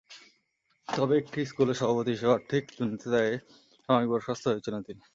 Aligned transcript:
তবে 0.87 1.13
একটি 1.17 1.39
স্কুলের 1.45 1.77
সভাপতি 1.79 2.11
হিসেবে 2.13 2.35
আর্থিক 2.37 2.63
দুর্নীতির 2.77 3.11
দায়ে 3.13 3.33
সাময়িক 3.85 4.09
বরখাস্ত 4.11 4.43
হয়েছিলেন 4.47 4.81
তিনি। 4.87 5.01